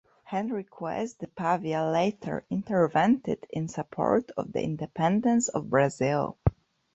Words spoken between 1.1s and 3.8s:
de Paiva later intervened in